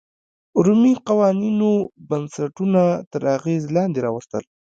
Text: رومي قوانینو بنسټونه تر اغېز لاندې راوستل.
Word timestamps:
رومي 0.65 0.93
قوانینو 1.07 1.71
بنسټونه 2.09 2.83
تر 3.11 3.21
اغېز 3.37 3.63
لاندې 3.75 3.99
راوستل. 4.05 4.43